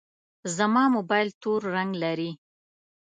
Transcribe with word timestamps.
زما 0.55 0.83
موبایل 0.95 1.29
تور 1.41 1.61
رنګ 1.75 1.91
لري. 2.03 2.31